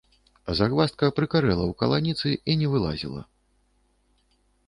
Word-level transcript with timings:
Загваздка 0.59 1.09
прыкарэла 1.17 1.63
ў 1.67 1.73
каланіцы 1.83 2.29
і 2.53 2.57
не 2.61 2.67
вылазіла. 2.71 3.23